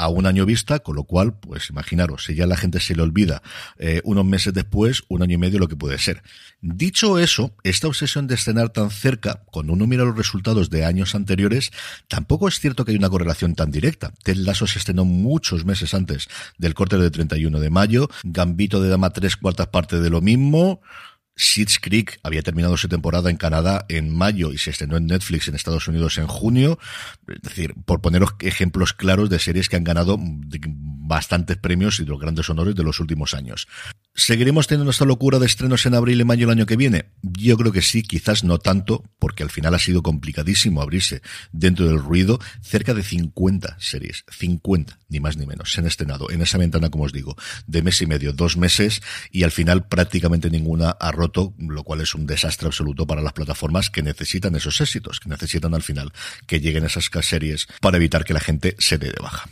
a 0.00 0.08
un 0.08 0.24
año 0.26 0.46
vista, 0.46 0.78
con 0.78 0.96
lo 0.96 1.04
cual, 1.04 1.38
pues 1.38 1.68
imaginaros, 1.68 2.24
si 2.24 2.34
ya 2.34 2.46
la 2.46 2.56
gente 2.56 2.80
se 2.80 2.94
le 2.94 3.02
olvida 3.02 3.42
eh, 3.78 4.00
unos 4.04 4.24
meses 4.24 4.54
después, 4.54 5.02
un 5.08 5.22
año 5.22 5.34
y 5.34 5.38
medio 5.38 5.58
lo 5.58 5.68
que 5.68 5.76
puede 5.76 5.98
ser. 5.98 6.22
Dicho 6.62 7.18
eso, 7.18 7.54
esta 7.64 7.86
obsesión 7.86 8.26
de 8.26 8.36
escenar 8.36 8.70
tan 8.70 8.90
cerca, 8.90 9.42
cuando 9.50 9.74
uno 9.74 9.86
mira 9.86 10.04
los 10.04 10.16
resultados 10.16 10.70
de 10.70 10.86
años 10.86 11.14
anteriores, 11.14 11.70
tampoco 12.08 12.48
es 12.48 12.60
cierto 12.60 12.84
que 12.84 12.92
hay 12.92 12.96
una 12.96 13.10
correlación 13.10 13.54
tan 13.54 13.70
directa. 13.70 14.14
Ted 14.24 14.36
Lasso 14.36 14.66
se 14.66 14.78
estrenó 14.78 15.04
muchos 15.04 15.66
meses 15.66 15.92
antes 15.92 16.28
del 16.56 16.72
corte 16.72 16.96
de 16.96 17.10
31 17.10 17.60
de 17.60 17.70
mayo, 17.70 18.08
Gambito 18.24 18.80
de 18.80 18.88
Dama 18.88 19.10
tres 19.10 19.36
cuartas 19.36 19.66
partes 19.66 20.00
de 20.00 20.08
lo 20.08 20.22
mismo, 20.22 20.80
Seeds 21.40 21.78
Creek 21.78 22.20
había 22.22 22.42
terminado 22.42 22.76
su 22.76 22.88
temporada 22.88 23.30
en 23.30 23.36
Canadá 23.36 23.86
en 23.88 24.14
mayo 24.14 24.52
y 24.52 24.58
se 24.58 24.70
estrenó 24.70 24.98
en 24.98 25.06
Netflix 25.06 25.48
en 25.48 25.54
Estados 25.54 25.88
Unidos 25.88 26.18
en 26.18 26.26
junio. 26.26 26.78
Es 27.26 27.40
decir, 27.40 27.74
por 27.86 28.02
poneros 28.02 28.34
ejemplos 28.40 28.92
claros 28.92 29.30
de 29.30 29.38
series 29.38 29.68
que 29.68 29.76
han 29.76 29.84
ganado 29.84 30.18
bastantes 30.20 31.56
premios 31.56 31.98
y 31.98 32.04
los 32.04 32.20
grandes 32.20 32.48
honores 32.50 32.74
de 32.74 32.84
los 32.84 33.00
últimos 33.00 33.34
años. 33.34 33.68
¿Seguiremos 34.20 34.66
teniendo 34.66 34.90
esta 34.90 35.06
locura 35.06 35.38
de 35.38 35.46
estrenos 35.46 35.86
en 35.86 35.94
abril 35.94 36.20
y 36.20 36.24
mayo 36.24 36.44
el 36.44 36.50
año 36.50 36.66
que 36.66 36.76
viene? 36.76 37.06
Yo 37.22 37.56
creo 37.56 37.72
que 37.72 37.80
sí, 37.80 38.02
quizás 38.02 38.44
no 38.44 38.58
tanto, 38.58 39.02
porque 39.18 39.42
al 39.42 39.48
final 39.48 39.74
ha 39.74 39.78
sido 39.78 40.02
complicadísimo 40.02 40.82
abrirse 40.82 41.22
dentro 41.52 41.88
del 41.88 41.98
ruido. 41.98 42.38
Cerca 42.60 42.92
de 42.92 43.02
50 43.02 43.78
series, 43.80 44.26
50, 44.30 44.98
ni 45.08 45.20
más 45.20 45.38
ni 45.38 45.46
menos, 45.46 45.72
se 45.72 45.80
han 45.80 45.86
estrenado 45.86 46.30
en 46.30 46.42
esa 46.42 46.58
ventana, 46.58 46.90
como 46.90 47.04
os 47.04 47.14
digo, 47.14 47.34
de 47.66 47.80
mes 47.80 48.02
y 48.02 48.06
medio, 48.06 48.34
dos 48.34 48.58
meses, 48.58 49.00
y 49.30 49.44
al 49.44 49.52
final 49.52 49.88
prácticamente 49.88 50.50
ninguna 50.50 50.90
ha 50.90 51.12
roto, 51.12 51.54
lo 51.56 51.82
cual 51.82 52.02
es 52.02 52.14
un 52.14 52.26
desastre 52.26 52.66
absoluto 52.66 53.06
para 53.06 53.22
las 53.22 53.32
plataformas 53.32 53.88
que 53.88 54.02
necesitan 54.02 54.54
esos 54.54 54.82
éxitos, 54.82 55.18
que 55.18 55.30
necesitan 55.30 55.72
al 55.72 55.82
final 55.82 56.12
que 56.46 56.60
lleguen 56.60 56.84
esas 56.84 57.08
series 57.22 57.68
para 57.80 57.96
evitar 57.96 58.26
que 58.26 58.34
la 58.34 58.40
gente 58.40 58.76
se 58.78 58.98
dé 58.98 59.06
de 59.06 59.22
baja. 59.22 59.48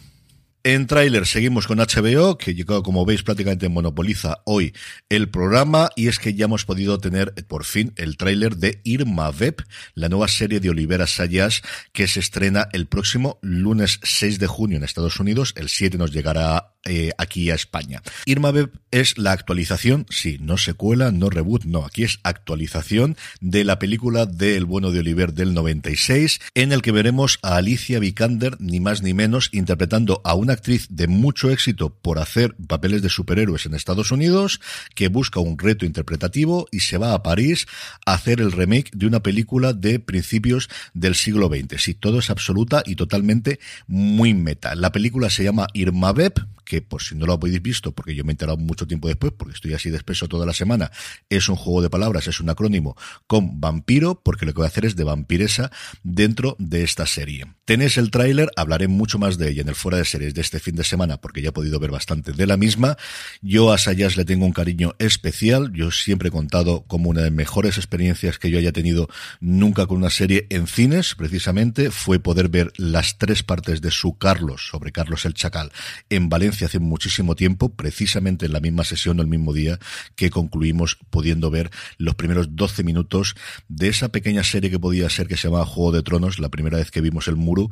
En 0.65 0.88
tráiler 0.88 1.25
seguimos 1.25 1.69
con 1.69 1.79
HBO, 1.79 2.37
que 2.37 2.65
como 2.65 3.07
veis, 3.07 3.23
prácticamente 3.23 3.69
monopoliza 3.69 4.43
hoy 4.45 4.75
el 5.09 5.29
programa, 5.29 5.88
y 5.95 6.09
es 6.09 6.19
que 6.19 6.35
ya 6.35 6.47
hemos 6.47 6.65
podido 6.65 6.99
tener 6.99 7.33
por 7.47 7.65
fin 7.65 7.93
el 7.97 8.17
tráiler 8.17 8.57
de 8.57 8.81
Irma 8.83 9.31
Web, 9.31 9.65
la 9.95 10.09
nueva 10.09 10.27
serie 10.27 10.59
de 10.59 10.71
Olivera 10.71 11.07
Sayas, 11.07 11.62
que 11.93 12.09
se 12.09 12.19
estrena 12.19 12.69
el 12.73 12.87
próximo 12.87 13.38
lunes 13.41 14.00
6 14.03 14.41
de 14.41 14.47
junio 14.49 14.77
en 14.77 14.85
Estados 14.85 15.21
Unidos, 15.21 15.55
el 15.57 15.69
7 15.69 15.97
nos 15.97 16.12
llegará 16.12 16.73
eh, 16.85 17.12
aquí 17.19 17.50
a 17.50 17.55
España. 17.55 18.03
Irma 18.25 18.50
Web 18.50 18.73
es 18.91 19.17
la 19.19 19.33
actualización, 19.33 20.07
sí, 20.11 20.38
no 20.41 20.57
secuela, 20.57 21.12
no 21.12 21.31
reboot, 21.31 21.65
no, 21.65 21.85
aquí 21.85 22.03
es 22.03 22.19
actualización 22.23 23.17
de 23.41 23.65
la 23.65 23.79
película 23.79 24.27
de 24.27 24.57
El 24.57 24.65
bueno 24.65 24.91
de 24.91 25.00
Oliver 25.00 25.35
del 25.35 25.55
96, 25.55 26.41
en 26.55 26.73
el 26.73 26.83
que 26.83 26.93
veremos 26.93 27.38
a 27.43 27.57
Alicia 27.57 27.99
Vikander, 27.99 28.57
ni 28.61 28.81
más 28.81 29.03
ni 29.03 29.15
menos, 29.15 29.50
interpretando 29.53 30.21
a 30.25 30.35
una 30.35 30.58
actriz 30.59 30.88
de 30.91 31.07
mucho 31.07 31.50
éxito 31.50 31.91
por 31.91 32.19
hacer 32.19 32.55
papeles 32.67 33.00
de 33.03 33.09
superhéroes 33.09 33.67
en 33.67 33.75
Estados 33.75 34.11
Unidos, 34.11 34.61
que 34.95 35.09
busca 35.09 35.41
un 35.41 35.59
reto 35.59 35.87
interpretativo 35.87 36.67
y 36.71 36.81
se 36.81 36.99
va 36.99 37.15
a 37.15 37.23
París 37.23 37.67
a 38.05 38.15
hacer 38.15 38.41
el 38.41 38.53
remake 38.53 38.91
de 38.95 39.07
una 39.07 39.23
película 39.23 39.73
de 39.73 40.00
principios 40.00 40.69
del 40.95 41.15
siglo 41.15 41.49
XX. 41.49 41.81
Sí, 41.81 41.95
todo 41.95 42.19
es 42.19 42.31
absoluta 42.31 42.83
y 42.85 42.97
totalmente 42.97 43.61
muy 43.87 44.35
meta. 44.35 44.75
La 44.75 44.93
película 44.93 45.31
se 45.31 45.45
llama 45.45 45.69
Irma 45.73 46.12
Beb, 46.12 46.35
que 46.69 46.83
por 46.83 47.03
si 47.03 47.15
no 47.15 47.25
lo 47.25 47.33
habéis 47.33 47.62
visto, 47.62 47.93
porque 47.93 48.15
yo 48.15 48.25
me 48.25 48.31
he 48.31 48.35
enterado 48.35 48.59
mucho 48.59 48.87
tiempo 48.87 49.09
después, 49.09 49.33
porque 49.33 49.55
estoy 49.55 49.73
así 49.73 49.88
de 49.88 49.97
espeso 49.97 50.29
toda 50.29 50.45
la 50.45 50.53
semana, 50.53 50.91
es 51.31 51.49
un 51.49 51.57
juego 51.57 51.81
de 51.81 51.88
palabras, 51.88 52.29
es 52.29 52.41
un 52.41 52.50
acrónimo 52.50 52.95
con 53.27 53.59
vampiro, 53.59 54.21
porque 54.23 54.45
lo 54.45 54.53
que 54.53 54.59
voy 54.59 54.67
a 54.67 54.69
hacer 54.69 54.85
es 54.85 54.95
de 54.95 55.05
vampiresa 55.05 55.71
dentro 56.03 56.57
de 56.59 56.85
esta 56.85 57.07
serie. 57.07 57.47
Tenéis 57.65 57.97
el 57.97 58.11
tráiler, 58.11 58.50
hablaré 58.55 58.87
mucho 58.87 59.19
más 59.19 59.38
de 59.38 59.49
ella 59.49 59.62
en 59.62 59.69
el 59.69 59.75
fuera 59.75 59.97
de 59.97 60.05
series 60.05 60.35
de 60.38 60.42
este 60.42 60.61
fin 60.61 60.76
de 60.76 60.85
semana, 60.85 61.21
porque 61.21 61.42
ya 61.42 61.49
he 61.49 61.52
podido 61.52 61.80
ver 61.80 61.90
bastante 61.90 62.33
de 62.33 62.47
la 62.47 62.57
misma. 62.57 62.97
Yo 63.42 63.73
a 63.73 63.78
Sayas 63.78 64.16
le 64.16 64.25
tengo 64.25 64.47
un 64.47 64.52
cariño 64.52 64.95
especial, 65.00 65.73
yo 65.73 65.90
siempre 65.90 66.28
he 66.28 66.30
contado 66.30 66.85
como 66.87 67.11
una 67.11 67.23
de 67.23 67.26
las 67.26 67.37
mejores 67.37 67.76
experiencias 67.76 68.38
que 68.38 68.49
yo 68.49 68.59
haya 68.59 68.71
tenido 68.71 69.09
nunca 69.40 69.87
con 69.87 69.97
una 69.97 70.11
serie 70.11 70.47
en 70.50 70.68
cines, 70.68 71.16
precisamente, 71.16 71.90
fue 71.90 72.21
poder 72.21 72.49
ver 72.49 72.73
las 72.76 73.18
tres 73.18 73.42
partes 73.42 73.80
de 73.80 73.90
su 73.90 74.16
Carlos, 74.16 74.68
sobre 74.68 74.92
Carlos 74.92 75.25
el 75.25 75.35
Chacal, 75.35 75.73
en 76.09 76.28
Valencia 76.28 76.68
hace 76.68 76.78
muchísimo 76.78 77.35
tiempo, 77.35 77.71
precisamente 77.75 78.47
en 78.47 78.52
la 78.52 78.61
misma 78.61 78.85
sesión 78.85 79.18
o 79.18 79.23
el 79.23 79.28
mismo 79.28 79.52
día 79.52 79.80
que 80.14 80.30
concluimos 80.30 80.99
pudiendo 81.11 81.50
ver 81.50 81.71
los 81.97 82.14
primeros 82.14 82.54
12 82.54 82.85
minutos 82.85 83.35
de 83.68 83.88
esa 83.88 84.11
pequeña 84.11 84.45
serie 84.45 84.71
que 84.71 84.78
podía 84.78 85.11
ser 85.11 85.26
que 85.26 85.37
se 85.37 85.49
llamaba 85.49 85.66
Juego 85.66 85.90
de 85.90 86.02
Tronos, 86.04 86.38
la 86.38 86.49
primera 86.49 86.78
vez 86.78 86.92
que 86.92 87.00
vimos 87.00 87.26
el 87.26 87.35
muro 87.35 87.71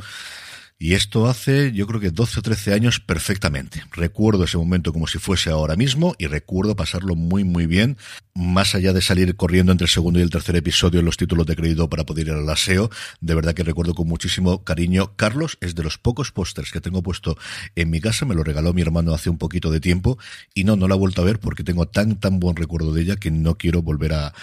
y 0.79 0.93
esto 0.93 1.27
hace, 1.27 1.73
yo 1.73 1.87
creo 1.87 2.01
que 2.01 2.11
12 2.11 2.41
o 2.41 2.43
13 2.43 2.75
años 2.75 3.01
perfectamente. 3.01 3.83
Recuerdo 3.93 4.45
ese 4.45 4.59
momento 4.59 4.93
como 4.93 5.07
si 5.07 5.19
fuese 5.19 5.49
ahora 5.49 5.75
mismo 5.75 6.15
y 6.19 6.27
recuerdo 6.27 6.77
pasarlo 6.77 7.17
muy, 7.17 7.45
muy 7.45 7.67
bien. 7.67 7.97
Más 8.35 8.75
allá 8.75 8.93
de 8.93 9.01
salir 9.01 9.37
corriendo 9.37 9.73
entre 9.73 9.87
el 9.87 9.91
segundo 9.91 10.19
y 10.19 10.23
el 10.23 10.29
tercer 10.29 10.55
episodio 10.55 11.01
en 11.01 11.07
los 11.07 11.17
títulos 11.17 11.47
de 11.47 11.57
crédito 11.57 11.89
para 11.89 12.05
poder 12.05 12.27
ir 12.27 12.35
al 12.35 12.49
aseo, 12.51 12.91
de 13.23 13.35
verdad 13.35 13.55
que 13.55 13.63
recuerdo 13.63 13.95
con 13.95 14.07
muchísimo 14.07 14.65
cariño. 14.65 15.13
Carlos 15.17 15.57
es 15.63 15.75
de 15.75 15.83
los 15.83 15.97
pocos 15.97 16.31
pósters 16.31 16.71
que 16.71 16.83
tengo 16.83 17.03
puesto 17.03 17.39
en 17.75 17.89
mi 17.89 18.03
casa, 18.03 18.27
me 18.27 18.35
lo 18.35 18.45
regaló 18.45 18.75
mi 18.75 18.83
hermano 18.83 19.15
hace 19.15 19.31
un 19.31 19.39
poquito 19.39 19.71
de 19.71 19.81
tiempo 19.81 20.19
y 20.53 20.65
no, 20.65 20.77
no 20.77 20.89
la 20.89 20.97
he 20.97 20.99
vuelto 20.99 21.23
a 21.23 21.25
ver 21.25 21.41
porque 21.41 21.65
tengo 21.65 21.89
tan, 21.89 22.21
tan 22.21 22.39
buen 22.39 22.55
recuerdo 22.55 22.93
de 22.93 23.01
ella 23.01 23.17
que 23.17 23.31
no 23.31 23.57
quiero 23.57 23.81
volver 23.81 24.13
a, 24.13 24.35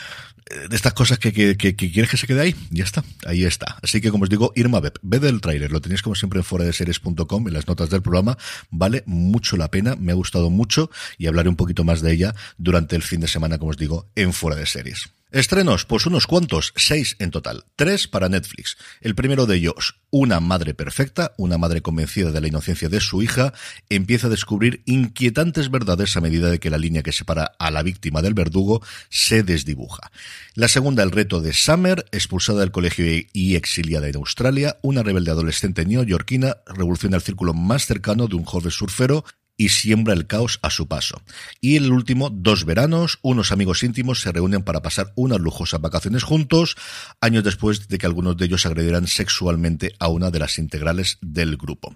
eh, 0.50 0.68
de 0.70 0.75
estas 0.75 0.94
cosas 0.94 1.20
que, 1.20 1.32
que, 1.32 1.56
que, 1.56 1.75
quieres 1.75 2.10
que 2.10 2.18
se 2.18 2.28
quede 2.28 2.42
ahí, 2.42 2.56
ya 2.70 2.84
está, 2.84 3.04
ahí 3.25 3.46
está. 3.46 3.78
Así 3.82 4.02
que 4.02 4.12
como 4.12 4.24
os 4.24 4.30
digo, 4.30 4.52
Irma 4.56 4.80
Web, 4.80 5.00
ve 5.02 5.18
el 5.28 5.40
tráiler, 5.40 5.72
lo 5.72 5.80
tenéis 5.80 6.02
como 6.02 6.16
siempre 6.24 6.39
en 6.39 6.46
fuera 6.46 6.63
de 6.63 6.72
series.com, 6.72 7.48
en 7.50 7.53
las 7.53 7.68
notas 7.68 7.89
del 7.89 8.01
programa, 8.01 8.38
vale 8.70 9.03
mucho 9.06 9.58
la 9.58 9.70
pena, 9.70 9.98
me 9.98 10.13
ha 10.13 10.15
gustado 10.15 10.50
mucho 10.50 10.89
y 11.18 11.27
hablaré 11.27 11.50
un 11.50 11.58
poquito 11.58 11.84
más 11.84 12.01
de 12.01 12.13
ella 12.13 12.34
durante 12.58 12.96
el 12.96 13.01
fin 13.01 13.20
de 13.20 13.27
semana, 13.27 13.58
como 13.58 13.72
os 13.72 13.77
digo, 13.77 14.08
en 14.15 14.32
fuera 14.32 14.56
de 14.56 14.65
series. 14.65 15.12
Estrenos, 15.34 15.86
pues 15.86 16.06
unos 16.06 16.28
cuantos, 16.28 16.74
seis 16.75 17.16
en 17.18 17.32
total, 17.32 17.66
tres 17.75 18.08
para 18.08 18.30
Netflix. 18.30 18.78
El 19.02 19.16
primero 19.16 19.48
de 19.48 19.56
ellos, 19.56 19.96
una 20.12 20.40
madre 20.40 20.75
perfecta, 20.75 21.34
una 21.40 21.58
madre 21.58 21.82
convencida 21.82 22.32
de 22.32 22.40
la 22.40 22.50
inocencia 22.50 22.88
de 22.88 23.00
su 23.00 23.24
hija, 23.24 23.52
empieza 23.90 24.28
a 24.28 24.30
descubrir 24.30 24.84
inquietantes 24.86 25.72
verdades 25.72 26.16
a 26.16 26.22
medida 26.22 26.52
de 26.52 26.60
que 26.60 26.70
la 26.70 26.78
línea 26.78 27.02
que 27.02 27.12
separa 27.12 27.56
a 27.58 27.72
la 27.72 27.82
víctima 27.82 28.22
del 28.22 28.36
verdugo 28.36 28.84
se 29.10 29.42
desdibuja. 29.42 30.12
La 30.54 30.68
segunda, 30.68 31.02
el 31.02 31.10
reto 31.10 31.42
de 31.42 31.52
Summer, 31.52 32.06
expulsada 32.12 32.60
del 32.60 32.70
colegio 32.70 33.04
y 33.34 33.56
exiliada 33.56 34.08
en 34.08 34.18
Australia, 34.18 34.78
una 34.84 35.02
rebelde 35.02 35.32
adolescente 35.32 35.84
neoyorquina 35.84 36.58
revoluciona 36.68 37.16
el 37.16 37.24
círculo 37.24 37.56
más 37.56 37.88
cercano 37.88 38.28
de 38.28 38.36
un 38.36 38.46
joven 38.46 38.70
surfero 38.70 39.25
y 39.63 39.70
siembra 39.70 40.13
el 40.13 40.27
caos 40.27 40.60
a 40.62 40.70
su 40.70 40.89
paso. 40.89 41.22
Y 41.62 41.77
el 41.77 41.89
último, 41.89 42.29
dos 42.29 42.65
veranos, 42.65 43.20
unos 43.22 43.53
amigos 43.53 43.82
íntimos 43.84 44.20
se 44.20 44.34
reúnen 44.34 44.62
para 44.62 44.82
pasar 44.82 45.13
unas 45.15 45.39
lujosas 45.39 45.79
vacaciones 45.79 46.24
juntos, 46.24 46.75
años 47.22 47.46
después 47.46 47.88
de 47.88 47.98
que 47.98 48.05
algunos 48.05 48.36
de 48.36 48.43
ellos 48.43 48.65
agredieran 48.65 49.08
sexualmente 49.08 49.93
a 50.00 50.10
una 50.10 50.32
de 50.32 50.39
las 50.39 50.60
integrales 50.60 51.17
del 51.22 51.55
grupo. 51.55 51.96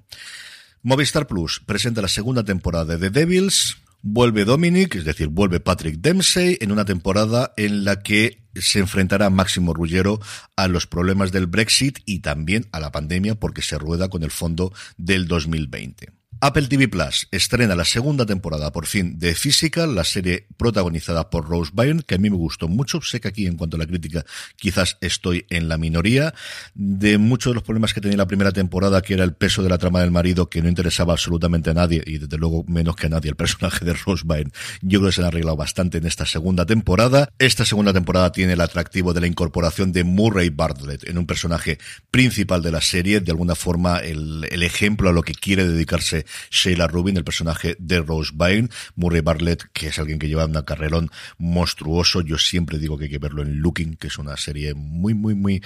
Movistar 0.81 1.27
Plus 1.27 1.59
presenta 1.59 2.01
la 2.01 2.07
segunda 2.07 2.45
temporada 2.45 2.95
de 2.95 3.09
The 3.09 3.19
Devils, 3.19 3.75
Vuelve 4.01 4.45
Dominic, 4.45 4.95
es 4.95 5.03
decir, 5.03 5.27
vuelve 5.27 5.59
Patrick 5.59 5.97
Dempsey 5.99 6.57
en 6.61 6.71
una 6.71 6.85
temporada 6.85 7.53
en 7.57 7.83
la 7.83 8.01
que 8.01 8.43
se 8.55 8.79
enfrentará 8.79 9.29
Máximo 9.29 9.73
Rullero 9.73 10.21
a 10.55 10.69
los 10.69 10.87
problemas 10.87 11.33
del 11.33 11.47
Brexit 11.47 11.99
y 12.05 12.19
también 12.19 12.67
a 12.71 12.79
la 12.79 12.91
pandemia 12.91 13.35
porque 13.35 13.61
se 13.61 13.77
rueda 13.77 14.07
con 14.07 14.23
el 14.23 14.31
fondo 14.31 14.71
del 14.97 15.27
2020. 15.27 16.13
Apple 16.39 16.67
TV 16.67 16.87
Plus 16.87 17.27
estrena 17.31 17.75
la 17.75 17.83
segunda 17.83 18.23
temporada 18.23 18.71
por 18.71 18.85
fin 18.85 19.17
de 19.17 19.33
Physical, 19.33 19.95
la 19.95 20.03
serie 20.03 20.45
protagonizada 20.55 21.31
por 21.31 21.49
Rose 21.49 21.71
Byrne, 21.73 22.03
que 22.03 22.13
a 22.13 22.17
mí 22.19 22.29
me 22.29 22.35
gustó 22.35 22.67
mucho. 22.67 23.01
Sé 23.01 23.19
que 23.19 23.27
aquí 23.27 23.47
en 23.47 23.57
cuanto 23.57 23.75
a 23.75 23.79
la 23.79 23.87
crítica 23.87 24.23
quizás 24.55 24.97
estoy 25.01 25.47
en 25.49 25.67
la 25.67 25.79
minoría. 25.79 26.35
De 26.75 27.17
muchos 27.17 27.51
de 27.51 27.55
los 27.55 27.63
problemas 27.63 27.95
que 27.95 28.01
tenía 28.01 28.17
la 28.17 28.27
primera 28.27 28.51
temporada, 28.51 29.01
que 29.01 29.15
era 29.15 29.23
el 29.23 29.33
peso 29.33 29.63
de 29.63 29.69
la 29.69 29.79
trama 29.79 30.01
del 30.01 30.11
marido, 30.11 30.47
que 30.47 30.61
no 30.61 30.69
interesaba 30.69 31.13
absolutamente 31.13 31.71
a 31.71 31.73
nadie, 31.73 32.03
y 32.05 32.19
desde 32.19 32.37
luego 32.37 32.63
menos 32.67 32.95
que 32.95 33.07
a 33.07 33.09
nadie 33.09 33.31
el 33.31 33.35
personaje 33.35 33.83
de 33.83 33.93
Rose 33.93 34.23
Byrne, 34.23 34.51
yo 34.81 34.99
creo 34.99 35.09
que 35.09 35.15
se 35.15 35.21
han 35.21 35.27
arreglado 35.27 35.57
bastante 35.57 35.97
en 35.97 36.05
esta 36.05 36.27
segunda 36.27 36.67
temporada. 36.67 37.29
Esta 37.39 37.65
segunda 37.65 37.93
temporada 37.93 38.31
tiene 38.31 38.53
el 38.53 38.61
atractivo 38.61 39.11
de 39.13 39.21
la 39.21 39.27
incorporación 39.27 39.91
de 39.91 40.03
Murray 40.03 40.49
Bartlett 40.49 41.09
en 41.09 41.17
un 41.17 41.25
personaje 41.25 41.79
principal 42.11 42.61
de 42.61 42.71
la 42.71 42.81
serie, 42.81 43.21
de 43.21 43.31
alguna 43.31 43.55
forma 43.55 43.97
el, 43.97 44.47
el 44.51 44.61
ejemplo 44.61 45.09
a 45.09 45.13
lo 45.13 45.23
que 45.23 45.33
quiere 45.33 45.67
dedicarse 45.67 46.26
Sheila 46.51 46.87
Rubin, 46.87 47.17
el 47.17 47.23
personaje 47.23 47.75
de 47.79 47.99
Rose 47.99 48.31
Byrne, 48.33 48.69
Murray 48.95 49.21
Bartlett, 49.21 49.63
que 49.73 49.87
es 49.87 49.99
alguien 49.99 50.19
que 50.19 50.27
lleva 50.27 50.45
un 50.45 50.53
carrerón 50.63 51.11
monstruoso. 51.37 52.21
Yo 52.21 52.37
siempre 52.37 52.79
digo 52.79 52.97
que 52.97 53.05
hay 53.05 53.09
que 53.09 53.19
verlo 53.19 53.41
en 53.41 53.59
Looking, 53.59 53.95
que 53.95 54.07
es 54.07 54.17
una 54.17 54.37
serie 54.37 54.73
muy, 54.73 55.13
muy, 55.13 55.35
muy, 55.35 55.61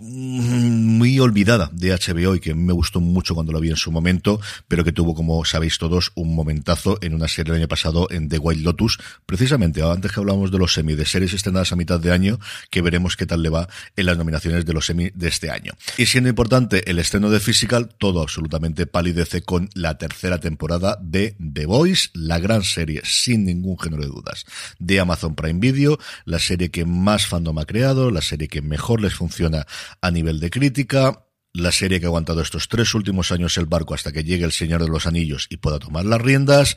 muy 0.00 1.18
olvidada 1.20 1.70
de 1.72 1.92
HBO 1.92 2.34
y 2.34 2.40
que 2.40 2.54
me 2.54 2.72
gustó 2.72 3.00
mucho 3.00 3.34
cuando 3.34 3.52
lo 3.52 3.60
vi 3.60 3.70
en 3.70 3.76
su 3.76 3.92
momento, 3.92 4.40
pero 4.68 4.84
que 4.84 4.92
tuvo, 4.92 5.14
como 5.14 5.44
sabéis 5.44 5.78
todos, 5.78 6.12
un 6.14 6.34
momentazo 6.34 6.98
en 7.00 7.14
una 7.14 7.28
serie 7.28 7.52
el 7.52 7.60
año 7.60 7.68
pasado 7.68 8.08
en 8.10 8.28
The 8.28 8.38
Wild 8.38 8.64
Lotus, 8.64 8.98
precisamente 9.26 9.82
antes 9.82 10.12
que 10.12 10.20
hablamos 10.20 10.50
de 10.50 10.58
los 10.58 10.74
semi, 10.74 10.94
de 10.94 11.06
series 11.06 11.32
estrenadas 11.32 11.72
a 11.72 11.76
mitad 11.76 12.00
de 12.00 12.12
año, 12.12 12.38
que 12.70 12.82
veremos 12.82 13.16
qué 13.16 13.26
tal 13.26 13.42
le 13.42 13.48
va 13.48 13.68
en 13.96 14.06
las 14.06 14.16
nominaciones 14.16 14.64
de 14.64 14.72
los 14.72 14.86
semi 14.86 15.10
de 15.14 15.28
este 15.28 15.50
año. 15.50 15.72
Y 15.96 16.06
siendo 16.06 16.28
importante 16.28 16.90
el 16.90 16.98
estreno 16.98 17.30
de 17.30 17.40
Physical, 17.40 17.88
todo 17.98 18.22
absolutamente 18.22 18.86
palidece 18.86 19.42
con 19.42 19.68
la 19.74 19.91
tercera 19.98 20.38
temporada 20.38 20.98
de 21.00 21.36
The 21.38 21.66
Voice, 21.66 22.10
la 22.14 22.38
gran 22.38 22.62
serie, 22.62 23.02
sin 23.04 23.44
ningún 23.44 23.78
género 23.78 24.02
de 24.02 24.08
dudas, 24.08 24.44
de 24.78 25.00
Amazon 25.00 25.34
Prime 25.34 25.60
Video, 25.60 25.98
la 26.24 26.38
serie 26.38 26.70
que 26.70 26.84
más 26.84 27.26
fandom 27.26 27.58
ha 27.58 27.64
creado, 27.64 28.10
la 28.10 28.22
serie 28.22 28.48
que 28.48 28.62
mejor 28.62 29.00
les 29.00 29.14
funciona 29.14 29.66
a 30.00 30.10
nivel 30.10 30.40
de 30.40 30.50
crítica, 30.50 31.26
la 31.54 31.70
serie 31.70 32.00
que 32.00 32.06
ha 32.06 32.08
aguantado 32.08 32.40
estos 32.40 32.68
tres 32.68 32.94
últimos 32.94 33.30
años 33.30 33.56
el 33.58 33.66
barco 33.66 33.94
hasta 33.94 34.12
que 34.12 34.24
llegue 34.24 34.44
el 34.44 34.52
Señor 34.52 34.82
de 34.82 34.88
los 34.88 35.06
Anillos 35.06 35.46
y 35.50 35.58
pueda 35.58 35.78
tomar 35.78 36.04
las 36.04 36.20
riendas. 36.20 36.76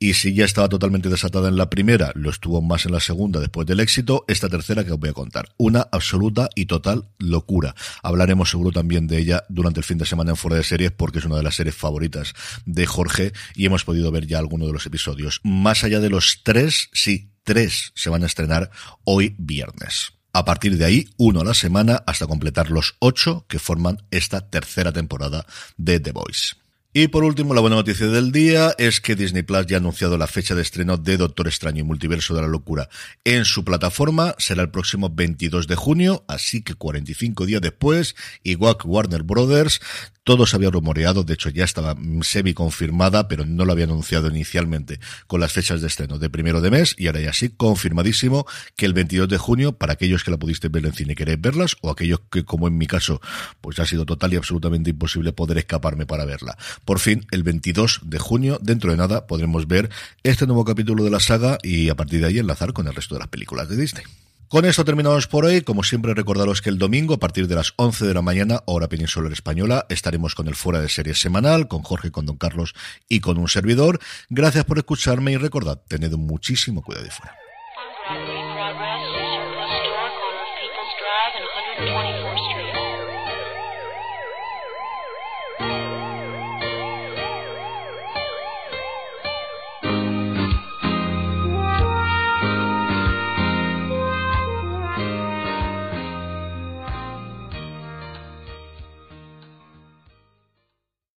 Y 0.00 0.14
si 0.14 0.32
ya 0.32 0.44
estaba 0.44 0.68
totalmente 0.68 1.08
desatada 1.08 1.48
en 1.48 1.56
la 1.56 1.70
primera, 1.70 2.12
lo 2.14 2.30
estuvo 2.30 2.62
más 2.62 2.86
en 2.86 2.92
la 2.92 3.00
segunda 3.00 3.40
después 3.40 3.66
del 3.66 3.80
éxito, 3.80 4.24
esta 4.28 4.48
tercera 4.48 4.84
que 4.84 4.92
os 4.92 4.98
voy 4.98 5.10
a 5.10 5.12
contar. 5.12 5.48
Una 5.56 5.88
absoluta 5.90 6.48
y 6.54 6.66
total 6.66 7.08
locura. 7.18 7.74
Hablaremos 8.02 8.50
seguro 8.50 8.70
también 8.70 9.06
de 9.06 9.18
ella 9.18 9.44
durante 9.48 9.80
el 9.80 9.84
fin 9.84 9.98
de 9.98 10.06
semana 10.06 10.30
en 10.30 10.36
Fuera 10.36 10.56
de 10.56 10.64
Series 10.64 10.92
porque 10.92 11.18
es 11.18 11.24
una 11.24 11.36
de 11.36 11.42
las 11.42 11.56
series 11.56 11.74
favoritas 11.74 12.34
de 12.64 12.86
Jorge 12.86 13.32
y 13.54 13.66
hemos 13.66 13.84
podido 13.84 14.10
ver 14.10 14.26
ya 14.26 14.38
algunos 14.38 14.68
de 14.68 14.72
los 14.72 14.86
episodios. 14.86 15.40
Más 15.42 15.84
allá 15.84 16.00
de 16.00 16.10
los 16.10 16.42
tres, 16.44 16.90
sí, 16.92 17.30
tres 17.44 17.92
se 17.94 18.10
van 18.10 18.22
a 18.22 18.26
estrenar 18.26 18.70
hoy 19.04 19.34
viernes. 19.38 20.17
A 20.38 20.44
partir 20.44 20.78
de 20.78 20.84
ahí, 20.84 21.08
uno 21.16 21.40
a 21.40 21.44
la 21.44 21.52
semana 21.52 22.04
hasta 22.06 22.28
completar 22.28 22.70
los 22.70 22.94
ocho 23.00 23.44
que 23.48 23.58
forman 23.58 24.04
esta 24.12 24.48
tercera 24.48 24.92
temporada 24.92 25.44
de 25.76 25.98
The 25.98 26.12
Voice. 26.12 26.54
Y 26.94 27.08
por 27.08 27.22
último, 27.22 27.52
la 27.52 27.60
buena 27.60 27.76
noticia 27.76 28.06
del 28.06 28.32
día 28.32 28.74
es 28.78 29.02
que 29.02 29.14
Disney 29.14 29.42
Plus 29.42 29.66
ya 29.66 29.76
ha 29.76 29.78
anunciado 29.78 30.16
la 30.16 30.26
fecha 30.26 30.54
de 30.54 30.62
estreno 30.62 30.96
de 30.96 31.18
Doctor 31.18 31.46
Extraño 31.46 31.80
y 31.80 31.82
Multiverso 31.82 32.34
de 32.34 32.40
la 32.40 32.48
Locura 32.48 32.88
en 33.24 33.44
su 33.44 33.62
plataforma. 33.62 34.34
Será 34.38 34.62
el 34.62 34.70
próximo 34.70 35.10
22 35.10 35.66
de 35.66 35.76
junio, 35.76 36.24
así 36.28 36.62
que 36.62 36.74
45 36.74 37.44
días 37.44 37.60
después, 37.60 38.16
igual 38.42 38.78
que 38.78 38.88
Warner 38.88 39.22
Brothers, 39.22 39.80
todo 40.28 40.44
se 40.44 40.56
había 40.56 40.68
rumoreado, 40.68 41.24
de 41.24 41.32
hecho 41.32 41.48
ya 41.48 41.64
estaba 41.64 41.96
semi 42.20 42.52
confirmada, 42.52 43.28
pero 43.28 43.46
no 43.46 43.64
lo 43.64 43.72
había 43.72 43.86
anunciado 43.86 44.28
inicialmente 44.28 45.00
con 45.26 45.40
las 45.40 45.54
fechas 45.54 45.80
de 45.80 45.86
estreno 45.86 46.18
de 46.18 46.28
primero 46.28 46.60
de 46.60 46.70
mes 46.70 46.94
y 46.98 47.06
ahora 47.06 47.20
ya 47.20 47.32
sí 47.32 47.48
confirmadísimo 47.48 48.46
que 48.76 48.84
el 48.84 48.92
22 48.92 49.26
de 49.30 49.38
junio, 49.38 49.72
para 49.72 49.94
aquellos 49.94 50.24
que 50.24 50.30
la 50.30 50.36
pudiste 50.36 50.68
ver 50.68 50.84
en 50.84 50.92
cine 50.92 51.14
y 51.14 51.16
queréis 51.16 51.40
verlas, 51.40 51.76
o 51.80 51.90
aquellos 51.90 52.20
que 52.30 52.44
como 52.44 52.68
en 52.68 52.76
mi 52.76 52.86
caso, 52.86 53.22
pues 53.62 53.78
ha 53.78 53.86
sido 53.86 54.04
total 54.04 54.34
y 54.34 54.36
absolutamente 54.36 54.90
imposible 54.90 55.32
poder 55.32 55.56
escaparme 55.56 56.04
para 56.04 56.26
verla. 56.26 56.58
Por 56.88 57.00
fin, 57.00 57.26
el 57.32 57.42
22 57.42 58.00
de 58.04 58.18
junio, 58.18 58.58
dentro 58.62 58.90
de 58.90 58.96
nada, 58.96 59.26
podremos 59.26 59.68
ver 59.68 59.90
este 60.22 60.46
nuevo 60.46 60.64
capítulo 60.64 61.04
de 61.04 61.10
la 61.10 61.20
saga 61.20 61.58
y 61.62 61.90
a 61.90 61.94
partir 61.94 62.22
de 62.22 62.28
ahí 62.28 62.38
enlazar 62.38 62.72
con 62.72 62.86
el 62.86 62.94
resto 62.94 63.14
de 63.14 63.18
las 63.18 63.28
películas 63.28 63.68
de 63.68 63.76
Disney. 63.76 64.04
Con 64.48 64.64
esto 64.64 64.86
terminamos 64.86 65.26
por 65.26 65.44
hoy. 65.44 65.60
Como 65.60 65.82
siempre, 65.82 66.14
recordaros 66.14 66.62
que 66.62 66.70
el 66.70 66.78
domingo, 66.78 67.12
a 67.12 67.18
partir 67.18 67.46
de 67.46 67.56
las 67.56 67.74
11 67.76 68.06
de 68.06 68.14
la 68.14 68.22
mañana, 68.22 68.62
hora 68.64 68.88
peninsular 68.88 69.30
española, 69.30 69.84
estaremos 69.90 70.34
con 70.34 70.48
el 70.48 70.54
Fuera 70.54 70.80
de 70.80 70.88
Series 70.88 71.20
semanal, 71.20 71.68
con 71.68 71.82
Jorge, 71.82 72.10
con 72.10 72.24
Don 72.24 72.38
Carlos 72.38 72.74
y 73.06 73.20
con 73.20 73.36
un 73.36 73.48
servidor. 73.48 74.00
Gracias 74.30 74.64
por 74.64 74.78
escucharme 74.78 75.32
y 75.32 75.36
recordad, 75.36 75.82
tened 75.88 76.12
muchísimo 76.12 76.80
cuidado 76.80 77.04
de 77.04 77.10
fuera. 77.10 77.47